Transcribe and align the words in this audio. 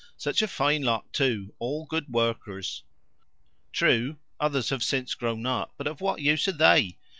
"Such 0.17 0.41
a 0.41 0.47
fine 0.47 0.81
lot, 0.81 1.13
too 1.13 1.53
all 1.59 1.85
good 1.85 2.09
workers! 2.09 2.81
True, 3.71 4.17
others 4.39 4.71
have 4.71 4.81
since 4.83 5.13
grown 5.13 5.45
up, 5.45 5.75
but 5.77 5.85
of 5.85 6.01
what 6.01 6.21
use 6.21 6.47
are 6.47 6.51
THEY? 6.53 6.97